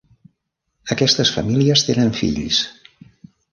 Aquestes 0.95 1.33
famílies 1.35 1.85
tenen 1.91 2.11
fills. 2.23 2.65